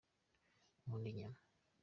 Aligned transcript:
nkunda 0.85 1.07
inyama 1.11 1.39